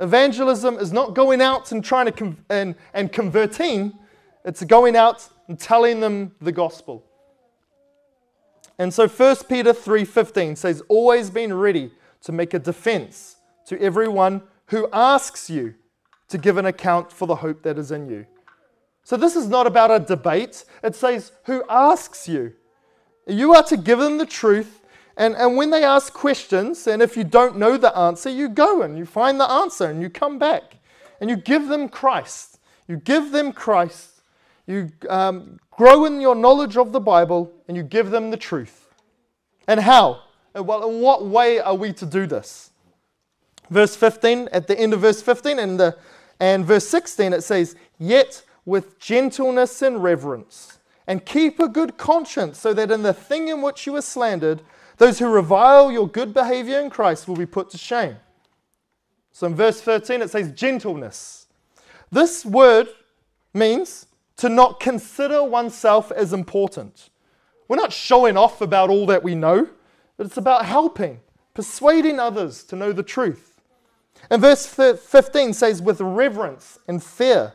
[0.00, 3.92] Evangelism is not going out and trying to con- and, and converting,
[4.44, 7.04] it's going out and telling them the gospel.
[8.78, 14.42] And so 1 Peter 3:15 says always being ready to make a defense to everyone
[14.66, 15.74] who asks you
[16.28, 18.26] to give an account for the hope that is in you.
[19.04, 20.64] So this is not about a debate.
[20.82, 22.54] It says, Who asks you?
[23.26, 24.80] You are to give them the truth.
[25.16, 28.82] And, and when they ask questions, and if you don't know the answer, you go
[28.82, 30.78] and you find the answer and you come back
[31.20, 32.58] and you give them Christ.
[32.88, 34.22] You give them Christ.
[34.66, 38.88] You um, grow in your knowledge of the Bible and you give them the truth.
[39.68, 40.22] And how?
[40.54, 42.70] Well, in what way are we to do this?
[43.70, 45.96] Verse 15, at the end of verse 15 and, the,
[46.40, 52.58] and verse 16, it says, Yet with gentleness and reverence, and keep a good conscience,
[52.58, 54.62] so that in the thing in which you are slandered,
[54.98, 58.16] those who revile your good behavior in Christ will be put to shame.
[59.32, 61.46] So in verse 13, it says gentleness.
[62.10, 62.88] This word
[63.52, 67.10] means to not consider oneself as important.
[67.68, 69.68] We're not showing off about all that we know,
[70.16, 71.20] but it's about helping,
[71.54, 73.60] persuading others to know the truth.
[74.30, 77.54] And verse 15 says, with reverence and fear.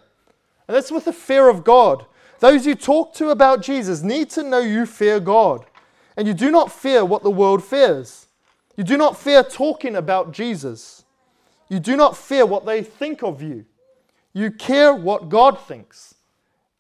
[0.68, 2.06] And that's with the fear of God.
[2.40, 5.66] Those you talk to about Jesus need to know you fear God.
[6.16, 8.28] And you do not fear what the world fears.
[8.76, 11.06] You do not fear talking about Jesus.
[11.70, 13.66] You do not fear what they think of you.
[14.34, 16.16] You care what God thinks.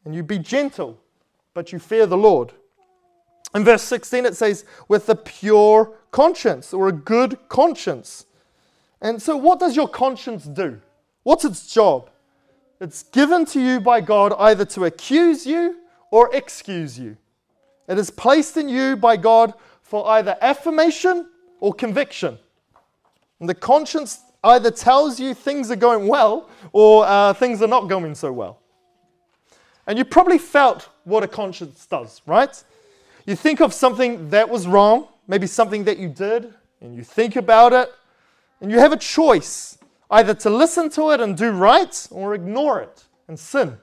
[0.06, 1.00] And you be gentle,
[1.54, 2.54] but you fear the Lord.
[3.56, 8.26] In verse 16, it says, with a pure conscience or a good conscience.
[9.02, 10.82] And so, what does your conscience do?
[11.24, 12.10] What's its job?
[12.80, 15.78] It's given to you by God either to accuse you
[16.12, 17.18] or excuse you.
[17.88, 21.28] It is placed in you by God for either affirmation
[21.60, 22.38] or conviction.
[23.40, 27.88] And the conscience either tells you things are going well or uh, things are not
[27.88, 28.60] going so well.
[29.88, 32.64] And you probably felt what a conscience does, right?
[33.26, 37.36] You think of something that was wrong, maybe something that you did, and you think
[37.36, 37.92] about it,
[38.62, 39.77] and you have a choice
[40.10, 43.78] either to listen to it and do right or ignore it and sin.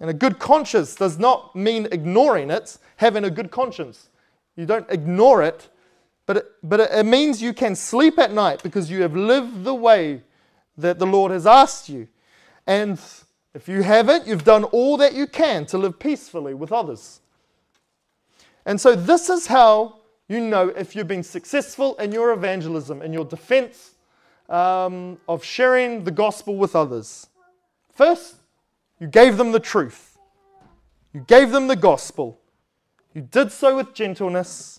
[0.00, 4.08] And a good conscience does not mean ignoring it, having a good conscience.
[4.56, 5.68] You don't ignore it,
[6.26, 9.74] but it, but it means you can sleep at night because you have lived the
[9.74, 10.22] way
[10.76, 12.08] that the Lord has asked you.
[12.66, 12.98] And
[13.52, 17.20] If you haven't, you've done all that you can to live peacefully with others.
[18.64, 19.96] And so, this is how
[20.28, 23.94] you know if you've been successful in your evangelism, in your defense
[24.50, 27.28] um, of sharing the gospel with others.
[27.92, 28.36] First,
[28.98, 30.18] you gave them the truth,
[31.14, 32.38] you gave them the gospel.
[33.14, 34.78] You did so with gentleness.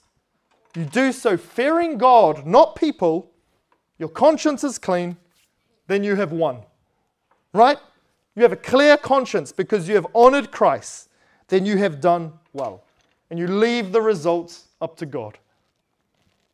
[0.73, 3.29] You do so fearing God, not people.
[3.99, 5.17] Your conscience is clean.
[5.87, 6.59] Then you have won.
[7.53, 7.77] Right?
[8.35, 11.09] You have a clear conscience because you have honored Christ.
[11.49, 12.85] Then you have done well.
[13.29, 15.37] And you leave the results up to God.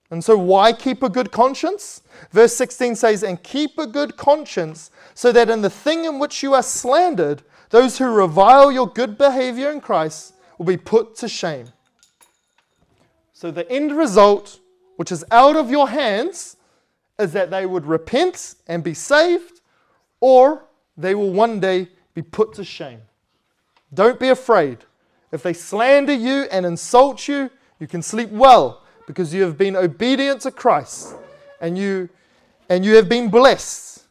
[0.09, 2.01] And so, why keep a good conscience?
[2.31, 6.41] Verse 16 says, And keep a good conscience, so that in the thing in which
[6.41, 11.27] you are slandered, those who revile your good behavior in Christ will be put to
[11.27, 11.67] shame.
[13.33, 14.59] So, the end result,
[14.95, 16.55] which is out of your hands,
[17.19, 19.59] is that they would repent and be saved,
[20.21, 20.63] or
[20.95, 23.01] they will one day be put to shame.
[23.93, 24.79] Don't be afraid.
[25.33, 29.75] If they slander you and insult you, you can sleep well because you have been
[29.75, 31.15] obedient to Christ
[31.59, 32.09] and you,
[32.69, 34.05] and you have been blessed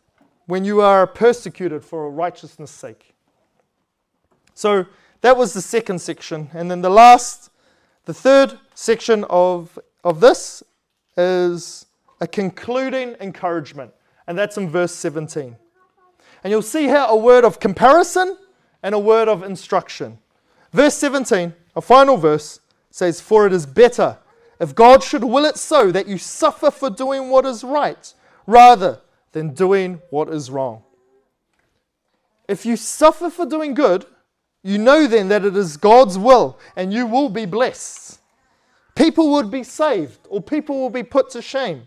[0.46, 3.14] when you are persecuted for righteousness' sake.
[4.54, 4.86] So
[5.20, 6.50] that was the second section.
[6.54, 7.50] And then the last,
[8.06, 10.62] the third section of, of this
[11.16, 11.86] is
[12.20, 13.92] a concluding encouragement.
[14.26, 15.56] And that's in verse 17.
[16.42, 18.38] And you'll see here a word of comparison
[18.82, 20.18] and a word of instruction.
[20.72, 24.16] Verse 17, a final verse, says, For it is better
[24.58, 28.12] if God should will it so that you suffer for doing what is right
[28.46, 29.00] rather
[29.32, 30.82] than doing what is wrong.
[32.48, 34.06] If you suffer for doing good,
[34.62, 38.20] you know then that it is God's will and you will be blessed.
[38.94, 41.86] People would be saved or people will be put to shame.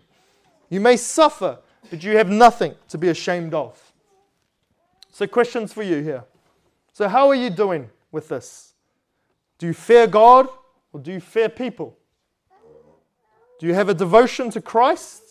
[0.68, 1.58] You may suffer,
[1.90, 3.92] but you have nothing to be ashamed of.
[5.10, 6.24] So, questions for you here.
[6.92, 8.74] So, how are you doing with this?
[9.58, 10.48] Do you fear God
[10.92, 11.96] or do you fear people?
[13.60, 15.22] Do you have a devotion to Christ?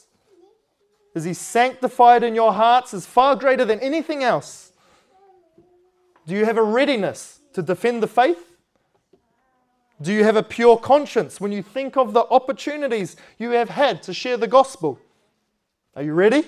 [1.16, 4.72] Is He sanctified in your hearts is far greater than anything else?
[6.28, 8.56] Do you have a readiness to defend the faith?
[10.00, 14.04] Do you have a pure conscience when you think of the opportunities you have had
[14.04, 15.00] to share the gospel?
[15.96, 16.44] Are you ready?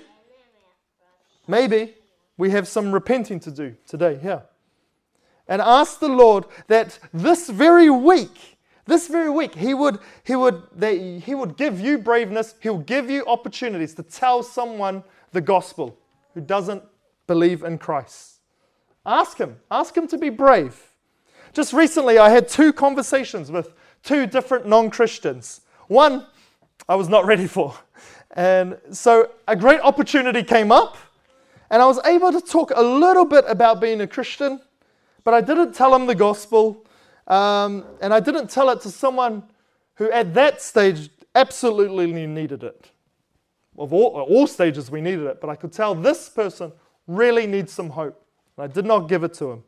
[1.48, 1.96] Maybe
[2.38, 4.44] we have some repenting to do today here.
[5.48, 10.64] And ask the Lord that this very week this very week, he would, he, would,
[10.76, 15.98] they, he would give you braveness, he'll give you opportunities to tell someone the gospel
[16.34, 16.84] who doesn't
[17.28, 18.40] believe in Christ.
[19.06, 20.92] Ask him, ask him to be brave.
[21.54, 25.62] Just recently, I had two conversations with two different non Christians.
[25.88, 26.26] One
[26.88, 27.76] I was not ready for.
[28.32, 30.98] And so a great opportunity came up,
[31.70, 34.62] and I was able to talk a little bit about being a Christian,
[35.24, 36.86] but I didn't tell him the gospel.
[37.32, 39.44] Um, and I didn't tell it to someone
[39.96, 42.92] who, at that stage, absolutely needed it.
[43.78, 46.74] Of all, all stages, we needed it, but I could tell this person
[47.08, 48.22] really needs some hope.
[48.58, 49.64] And I did not give it to him.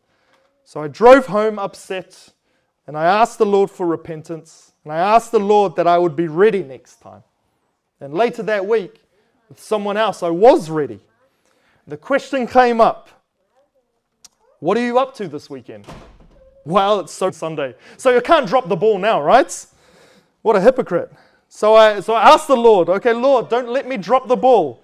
[0.65, 2.29] So I drove home upset,
[2.85, 6.17] and I asked the Lord for repentance, and I asked the Lord that I would
[6.17, 7.23] be ready next time.
[8.01, 9.01] And later that week,
[9.47, 10.99] with someone else, I was ready.
[11.87, 13.09] The question came up
[14.59, 15.85] What are you up to this weekend?
[16.65, 17.75] Well, it's so Sunday.
[17.97, 19.65] So you can't drop the ball now, right?
[20.41, 21.11] What a hypocrite.
[21.49, 24.83] So I, so I asked the Lord, okay, Lord, don't let me drop the ball.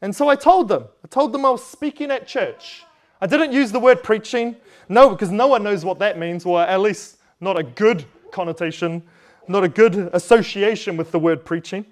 [0.00, 0.84] And so I told them.
[1.04, 2.84] I told them I was speaking at church.
[3.20, 4.56] I didn't use the word preaching.
[4.88, 9.02] No, because no one knows what that means, or at least not a good connotation,
[9.48, 11.84] not a good association with the word preaching.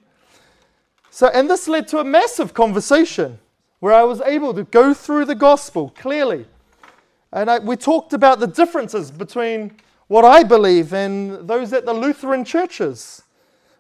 [1.10, 3.38] So, and this led to a massive conversation
[3.80, 6.46] where I was able to go through the gospel clearly
[7.36, 9.76] and I, we talked about the differences between
[10.08, 13.22] what I believe and those at the Lutheran churches.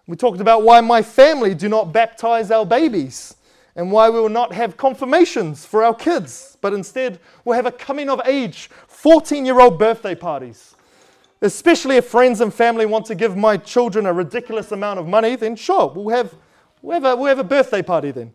[0.06, 3.34] We talked about why my family do not baptize our babies
[3.74, 7.72] and why we will not have confirmations for our kids, but instead we'll have a
[7.72, 10.74] coming of age 14 year old birthday parties.
[11.40, 15.34] Especially if friends and family want to give my children a ridiculous amount of money,
[15.34, 16.34] then sure, we'll have,
[16.82, 18.34] we'll have, a, we'll have a birthday party then.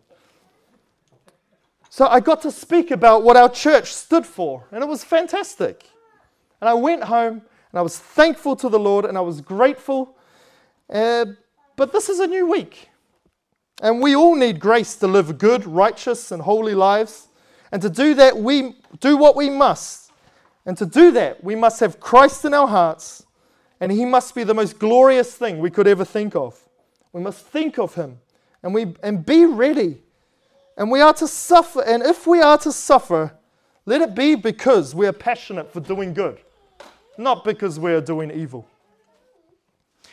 [1.92, 5.90] So I got to speak about what our church stood for, and it was fantastic.
[6.58, 10.16] And I went home and I was thankful to the Lord and I was grateful.
[10.88, 11.26] Uh,
[11.76, 12.88] but this is a new week.
[13.82, 17.28] And we all need grace to live good, righteous, and holy lives.
[17.70, 20.12] And to do that, we do what we must.
[20.64, 23.26] And to do that, we must have Christ in our hearts,
[23.80, 26.58] and He must be the most glorious thing we could ever think of.
[27.12, 28.20] We must think of Him
[28.62, 30.00] and, we, and be ready
[30.76, 31.82] and we are to suffer.
[31.82, 33.32] And if we are to suffer,
[33.84, 36.38] Let it be because we are passionate for doing good,
[37.18, 38.68] not because we are doing evil.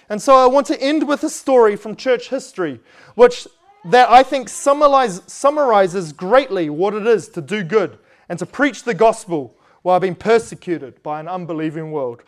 [0.10, 2.80] And so I want to end with a story from church history,
[3.14, 3.48] which
[3.86, 8.84] that I think summarize, summarizes greatly what it is to do good and to preach
[8.84, 12.24] the gospel while being persecuted by an unbelieving world.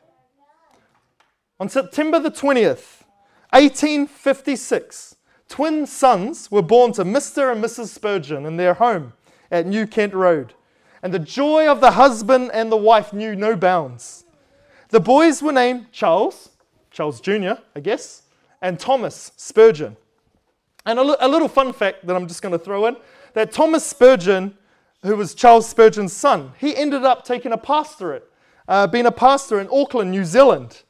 [1.60, 3.04] On September the 20th,
[3.50, 5.16] 1856,
[5.52, 7.52] twin sons were born to Mr.
[7.52, 7.88] and Mrs.
[7.88, 9.12] Spurgeon in their home
[9.52, 10.54] at New Kent Road,
[11.04, 14.24] and the joy of the husband and the wife knew no bounds.
[14.90, 16.52] The boys were named Charles,
[16.90, 18.24] Charles Jr., I guess,
[18.62, 19.98] and Thomas Spurgeon.
[20.86, 22.96] And a, little fun fact that I'm just going to throw in
[23.34, 24.58] that Thomas Spurgeon,
[25.04, 28.32] who was Charles Spurgeon's son, he ended up taking a pastorate,
[28.70, 30.84] uh, being a pastor in Auckland, New Zealand.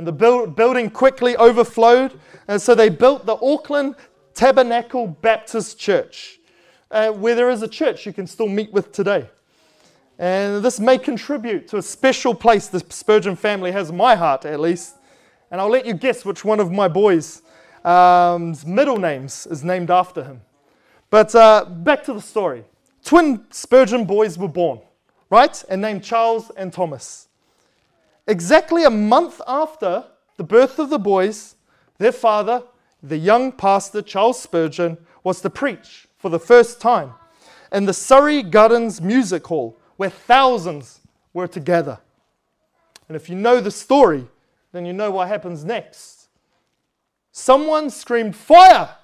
[0.00, 3.96] And the build, building quickly overflowed, and so they built the Auckland
[4.32, 6.40] Tabernacle Baptist Church,
[6.90, 9.28] uh, where there is a church you can still meet with today.
[10.18, 14.46] And this may contribute to a special place the Spurgeon family has in my heart,
[14.46, 14.94] at least.
[15.50, 17.42] And I'll let you guess which one of my boys'
[17.84, 20.40] um, middle names is named after him.
[21.10, 22.64] But uh, back to the story.
[23.04, 24.80] Twin Spurgeon boys were born,
[25.28, 25.62] right?
[25.68, 27.28] And named Charles and Thomas.
[28.26, 30.04] Exactly a month after
[30.36, 31.56] the birth of the boys,
[31.98, 32.62] their father,
[33.02, 37.12] the young pastor Charles Spurgeon, was to preach for the first time
[37.72, 41.00] in the Surrey Gardens Music Hall, where thousands
[41.32, 41.98] were together.
[43.08, 44.26] And if you know the story,
[44.72, 46.28] then you know what happens next.
[47.32, 48.96] Someone screamed, Fire!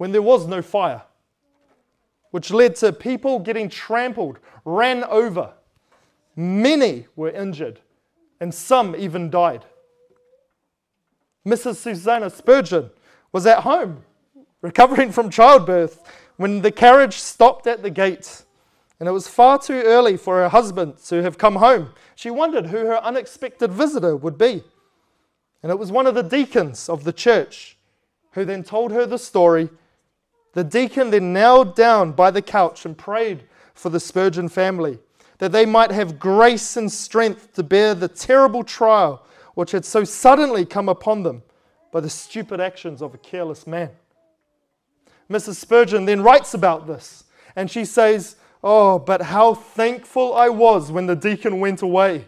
[0.00, 1.02] when there was no fire,
[2.30, 5.52] which led to people getting trampled, ran over.
[6.40, 7.80] Many were injured,
[8.40, 9.66] and some even died.
[11.46, 11.76] Mrs.
[11.76, 12.88] Susanna Spurgeon
[13.30, 14.04] was at home,
[14.62, 16.02] recovering from childbirth,
[16.38, 18.46] when the carriage stopped at the gate.
[18.98, 21.92] And it was far too early for her husband to have come home.
[22.14, 24.64] She wondered who her unexpected visitor would be.
[25.62, 27.76] And it was one of the deacons of the church
[28.32, 29.68] who then told her the story.
[30.54, 35.00] The deacon then knelt down by the couch and prayed for the Spurgeon family
[35.40, 39.24] that they might have grace and strength to bear the terrible trial
[39.54, 41.42] which had so suddenly come upon them
[41.90, 43.90] by the stupid actions of a careless man.
[45.30, 45.56] Mrs.
[45.56, 47.24] Spurgeon then writes about this,
[47.56, 52.26] and she says, Oh, but how thankful I was when the deacon went away,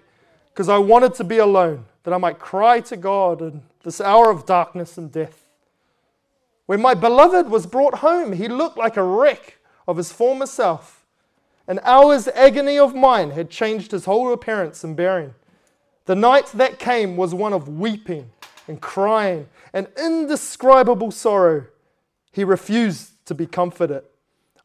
[0.53, 4.31] because I wanted to be alone that I might cry to God in this hour
[4.31, 5.47] of darkness and death.
[6.65, 11.02] When my beloved was brought home, he looked like a wreck of his former self.
[11.73, 15.35] An hour's agony of mine had changed his whole appearance and bearing.
[16.05, 18.29] The night that came was one of weeping
[18.69, 21.65] and crying and indescribable sorrow.
[22.31, 24.03] He refused to be comforted.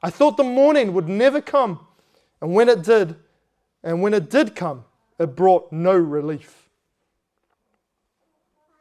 [0.04, 1.80] I thought the morning would never come,
[2.42, 3.16] and when it did,
[3.82, 4.84] and when it did come,
[5.18, 6.68] it brought no relief.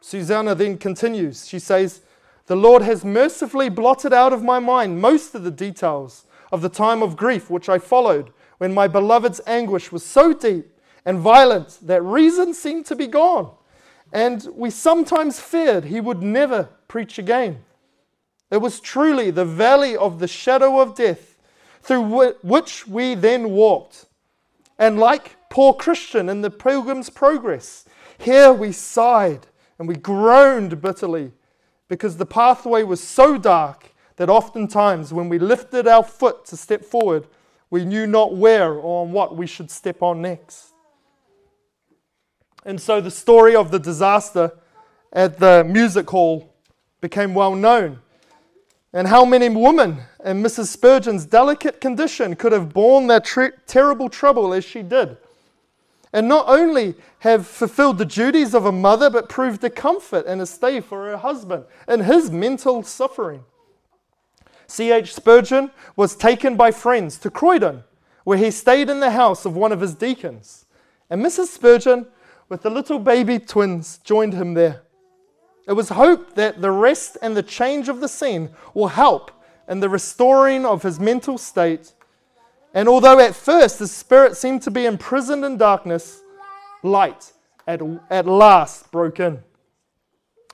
[0.00, 1.46] Susanna then continues.
[1.46, 2.00] She says,
[2.46, 6.68] The Lord has mercifully blotted out of my mind most of the details of the
[6.68, 10.66] time of grief which I followed when my beloved's anguish was so deep
[11.04, 13.50] and violent that reason seemed to be gone.
[14.12, 17.64] And we sometimes feared he would never preach again.
[18.50, 21.36] It was truly the valley of the shadow of death
[21.82, 24.06] through which we then walked.
[24.78, 27.84] And like poor Christian in the Pilgrim's Progress,
[28.18, 29.46] here we sighed
[29.78, 31.32] and we groaned bitterly
[31.88, 36.84] because the pathway was so dark that oftentimes when we lifted our foot to step
[36.84, 37.26] forward,
[37.70, 40.72] we knew not where or on what we should step on next.
[42.64, 44.52] And so the story of the disaster
[45.12, 46.54] at the music hall
[47.00, 48.00] became well known.
[48.92, 50.66] And how many women in Mrs.
[50.66, 55.18] Spurgeon's delicate condition could have borne that tre- terrible trouble as she did?
[56.16, 60.40] and not only have fulfilled the duties of a mother, but proved a comfort and
[60.40, 63.44] a stay for her husband in his mental suffering.
[64.66, 65.14] C.H.
[65.14, 67.84] Spurgeon was taken by friends to Croydon,
[68.24, 70.66] where he stayed in the house of one of his deacons.
[71.08, 71.46] And Mrs.
[71.46, 72.06] Spurgeon,
[72.48, 74.82] with the little baby twins, joined him there.
[75.68, 79.30] It was hoped that the rest and the change of the scene will help
[79.68, 81.92] in the restoring of his mental state
[82.76, 86.20] and although at first the spirit seemed to be imprisoned in darkness,
[86.82, 87.32] light
[87.66, 89.42] at, at last broke in.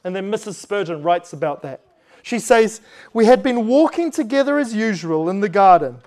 [0.04, 0.54] And then Mrs.
[0.54, 1.80] Spurgeon writes about that.
[2.22, 2.80] She says,
[3.12, 5.98] We had been walking together as usual in the garden.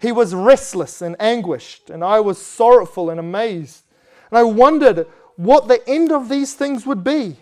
[0.00, 3.82] He was restless and anguished, and I was sorrowful and amazed.
[4.30, 5.06] And I wondered
[5.36, 7.36] what the end of these things would be.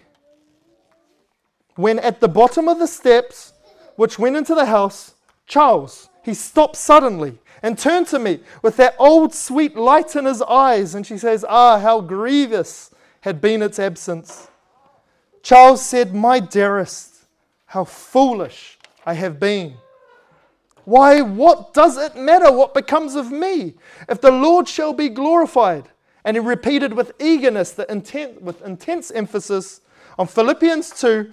[1.77, 3.53] When at the bottom of the steps
[3.95, 5.15] which went into the house,
[5.47, 10.43] Charles, he stopped suddenly and turned to me with that old sweet light in his
[10.43, 10.95] eyes.
[10.95, 12.91] And she says, Ah, how grievous
[13.21, 14.49] had been its absence.
[15.43, 17.18] Charles said, My dearest,
[17.69, 19.77] how foolish I have been.
[20.85, 23.75] Why, what does it matter what becomes of me
[24.09, 25.91] if the Lord shall be glorified?
[26.25, 29.83] And he repeated with eagerness, the intent, with intense emphasis
[30.19, 31.31] on Philippians 2,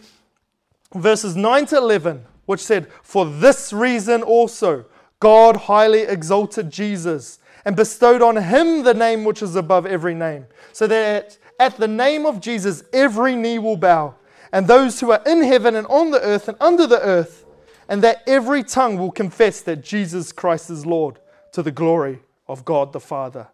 [0.95, 4.85] verses 9 to 11, which said, For this reason also
[5.21, 10.47] God highly exalted Jesus and bestowed on him the name which is above every name,
[10.73, 14.15] so that at the name of Jesus every knee will bow,
[14.51, 17.45] and those who are in heaven and on the earth and under the earth
[17.87, 21.19] and that every tongue will confess that Jesus Christ is Lord
[21.51, 23.47] to the glory of God the Father.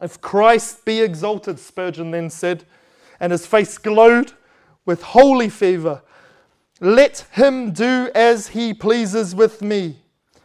[0.00, 2.64] If Christ be exalted, Spurgeon then said,
[3.18, 4.32] and his face glowed
[4.84, 6.02] with holy fever,
[6.80, 9.96] let him do as he pleases with me.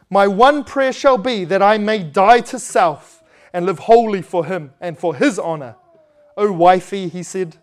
[0.09, 3.23] My one prayer shall be that I may die to self
[3.53, 5.75] and live wholly for him and for his honor.
[6.37, 7.57] Oh, wifey, he said,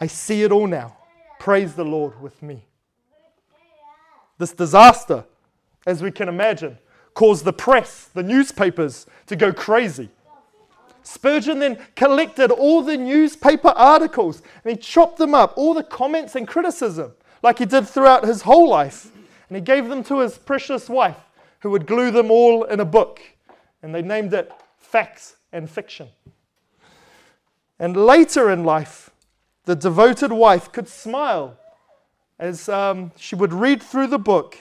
[0.00, 0.96] I see it all now.
[1.38, 2.64] Praise the Lord with me.
[4.38, 5.24] This disaster,
[5.86, 6.78] as we can imagine,
[7.14, 10.10] caused the press, the newspapers, to go crazy.
[11.02, 16.34] Spurgeon then collected all the newspaper articles and he chopped them up, all the comments
[16.34, 19.10] and criticism, like he did throughout his whole life.
[19.48, 21.18] And he gave them to his precious wife,
[21.60, 23.20] who would glue them all in a book.
[23.82, 26.08] And they named it Facts and Fiction.
[27.78, 29.05] And later in life,
[29.66, 31.58] the devoted wife could smile
[32.38, 34.56] as um, she would read through the book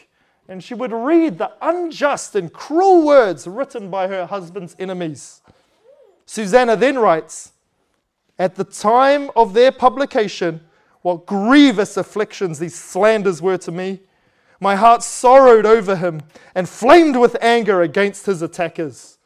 [0.47, 5.41] and she would read the unjust and cruel words written by her husband's enemies.
[6.25, 7.53] Susanna then writes,
[8.37, 10.61] At the time of their publication,
[11.01, 14.01] what grievous afflictions these slanders were to me.
[14.59, 16.21] My heart sorrowed over him
[16.55, 19.19] and flamed with anger against his attackers.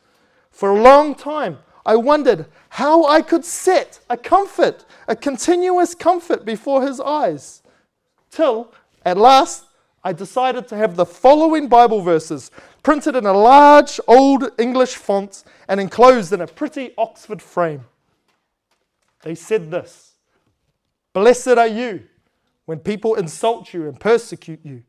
[0.51, 6.45] For a long time, I wondered how I could set a comfort, a continuous comfort
[6.45, 7.63] before his eyes
[8.31, 8.73] till
[9.05, 9.65] at last
[10.03, 12.51] I decided to have the following Bible verses
[12.83, 17.85] printed in a large old English font and enclosed in a pretty Oxford frame.
[19.23, 20.13] They said this
[21.13, 22.03] Blessed are you
[22.65, 24.83] when people insult you and persecute you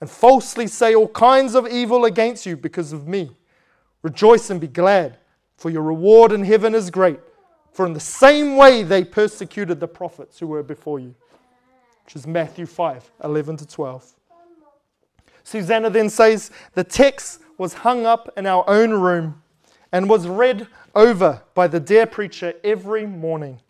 [0.00, 3.30] and falsely say all kinds of evil against you because of me.
[4.02, 5.16] Rejoice and be glad,
[5.62, 7.20] for your reward in heaven is great.
[7.70, 11.14] For in the same way they persecuted the prophets who were before you
[12.04, 14.12] which is Matthew 5 11 to 12.
[15.44, 19.40] Susanna then says the text was hung up in our own room
[19.92, 23.60] and was read over by the dear preacher every morning,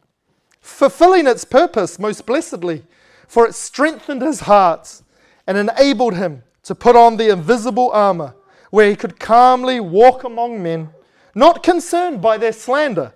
[0.62, 2.84] fulfilling its purpose most blessedly,
[3.28, 5.03] for it strengthened his heart
[5.47, 8.34] and enabled him to put on the invisible armor
[8.70, 10.88] where he could calmly walk among men,
[11.35, 13.14] not concerned by their slander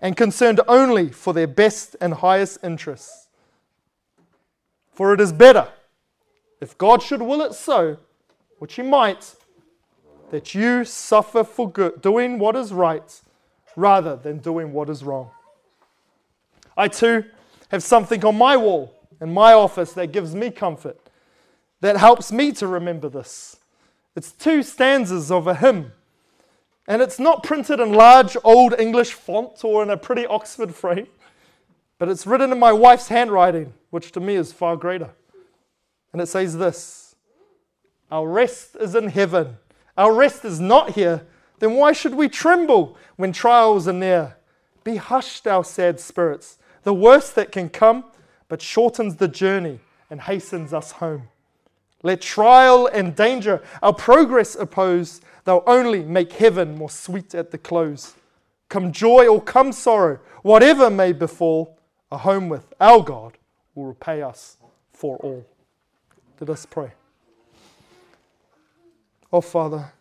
[0.00, 3.28] and concerned only for their best and highest interests.
[4.92, 5.68] For it is better,
[6.60, 7.98] if God should will it so,
[8.58, 9.34] which He might,
[10.30, 13.20] that you suffer for good, doing what is right,
[13.76, 15.30] rather than doing what is wrong.
[16.76, 17.24] I too
[17.68, 20.98] have something on my wall in my office that gives me comfort,
[21.80, 23.56] that helps me to remember this.
[24.14, 25.92] It's two stanzas of a hymn.
[26.88, 31.08] And it's not printed in large old English font or in a pretty Oxford frame.
[31.98, 35.10] But it's written in my wife's handwriting, which to me is far greater.
[36.12, 37.16] And it says this
[38.10, 39.56] Our rest is in heaven.
[39.96, 41.26] Our rest is not here.
[41.58, 44.36] Then why should we tremble when trials are near?
[44.84, 46.58] Be hushed, our sad spirits.
[46.82, 48.04] The worst that can come,
[48.48, 49.80] but shortens the journey
[50.10, 51.28] and hastens us home.
[52.02, 57.58] Let trial and danger our progress oppose, they'll only make heaven more sweet at the
[57.58, 58.14] close.
[58.68, 61.78] Come joy or come sorrow, whatever may befall,
[62.10, 63.38] a home with our God
[63.74, 64.56] will repay us
[64.92, 65.46] for all.
[66.40, 66.92] Let us pray.
[69.32, 69.92] Oh, Father,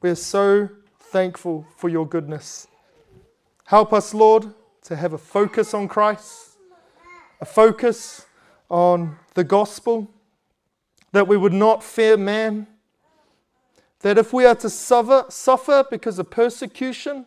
[0.00, 0.68] we are so
[0.98, 2.66] thankful for your goodness.
[3.64, 4.52] Help us, Lord,
[4.82, 6.56] to have a focus on Christ,
[7.40, 8.26] a focus
[8.68, 10.10] on the gospel,
[11.12, 12.66] that we would not fear man,
[14.00, 17.26] that if we are to suffer, suffer because of persecution,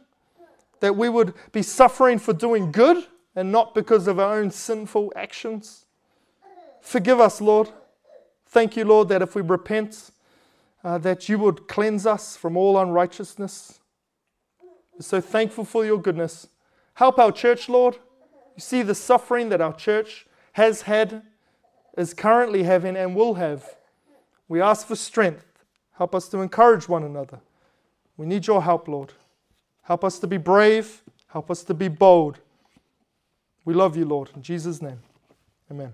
[0.80, 3.06] that we would be suffering for doing good
[3.36, 5.86] and not because of our own sinful actions.
[6.82, 7.70] Forgive us, Lord.
[8.48, 10.12] Thank you, Lord, that if we repent,
[10.84, 13.80] uh, that you would cleanse us from all unrighteousness.
[14.94, 16.48] We're so thankful for your goodness.
[16.96, 17.96] Help our church, Lord.
[18.56, 21.24] You see the suffering that our church has had,
[21.98, 23.76] is currently having, and will have.
[24.48, 25.46] We ask for strength.
[25.98, 27.40] Help us to encourage one another.
[28.18, 29.14] We need your help, Lord.
[29.84, 31.02] Help us to be brave.
[31.28, 32.40] Help us to be bold.
[33.66, 34.30] We love you, Lord.
[34.36, 35.00] In Jesus' name,
[35.72, 35.94] amen.